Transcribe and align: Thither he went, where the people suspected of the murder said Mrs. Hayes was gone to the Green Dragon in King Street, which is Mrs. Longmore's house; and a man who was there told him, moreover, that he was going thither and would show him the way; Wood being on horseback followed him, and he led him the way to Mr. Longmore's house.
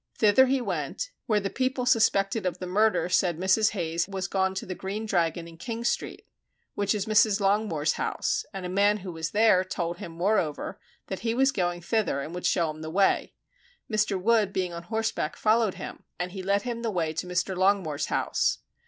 Thither 0.17 0.47
he 0.47 0.61
went, 0.61 1.11
where 1.27 1.39
the 1.39 1.51
people 1.51 1.85
suspected 1.85 2.47
of 2.47 2.57
the 2.57 2.65
murder 2.65 3.07
said 3.07 3.37
Mrs. 3.37 3.73
Hayes 3.73 4.07
was 4.07 4.27
gone 4.27 4.55
to 4.55 4.65
the 4.65 4.73
Green 4.73 5.05
Dragon 5.05 5.47
in 5.47 5.57
King 5.57 5.83
Street, 5.83 6.25
which 6.73 6.95
is 6.95 7.05
Mrs. 7.05 7.39
Longmore's 7.39 7.93
house; 7.93 8.43
and 8.51 8.65
a 8.65 8.67
man 8.67 8.97
who 9.05 9.11
was 9.11 9.29
there 9.29 9.63
told 9.63 9.99
him, 9.99 10.13
moreover, 10.13 10.79
that 11.05 11.19
he 11.19 11.35
was 11.35 11.51
going 11.51 11.81
thither 11.81 12.19
and 12.19 12.33
would 12.33 12.47
show 12.47 12.71
him 12.71 12.81
the 12.81 12.89
way; 12.89 13.35
Wood 14.09 14.51
being 14.51 14.73
on 14.73 14.81
horseback 14.81 15.35
followed 15.37 15.75
him, 15.75 16.01
and 16.17 16.31
he 16.31 16.41
led 16.41 16.63
him 16.63 16.81
the 16.81 16.89
way 16.89 17.13
to 17.13 17.27
Mr. 17.27 17.55
Longmore's 17.55 18.07
house. 18.07 18.57